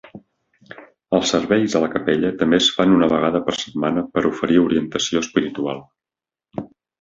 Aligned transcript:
Els 1.17 1.33
serveis 1.33 1.75
a 1.79 1.81
la 1.83 1.89
capella 1.95 2.31
també 2.39 2.59
es 2.61 2.69
fan 2.77 2.95
una 2.95 3.09
vegada 3.11 3.43
per 3.51 3.55
setmana 3.65 4.05
per 4.17 4.25
oferir 4.31 4.59
orientació 4.63 5.23
espiritual. 5.27 5.85